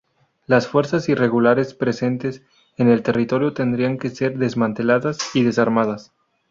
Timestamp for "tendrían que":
3.53-4.09